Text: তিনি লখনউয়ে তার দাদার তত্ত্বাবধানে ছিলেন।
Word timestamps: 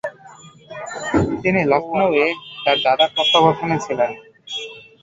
তিনি 1.41 1.61
লখনউয়ে 1.71 2.25
তার 2.63 2.77
দাদার 2.85 3.09
তত্ত্বাবধানে 3.15 3.77
ছিলেন। 3.85 4.11